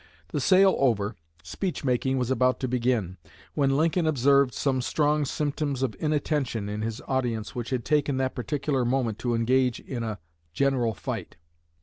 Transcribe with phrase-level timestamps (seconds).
[0.29, 3.17] The sale over, speech making was about to begin,
[3.53, 8.33] when Lincoln observed some strong symptoms of inattention in his audience which had taken that
[8.33, 10.19] particular moment to engage in a a
[10.53, 11.35] general fight.